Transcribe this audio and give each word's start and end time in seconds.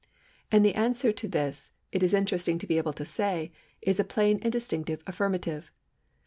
And 0.51 0.65
the 0.65 0.73
answer 0.73 1.11
to 1.13 1.27
this 1.27 1.71
it 1.91 2.01
is 2.01 2.11
interesting 2.15 2.57
to 2.57 2.65
be 2.65 2.79
able 2.79 2.91
to 2.93 3.05
say 3.05 3.51
is 3.83 3.99
a 3.99 4.03
plain 4.03 4.39
and 4.41 4.51
distinct 4.51 4.89
affirmative. 5.05 5.69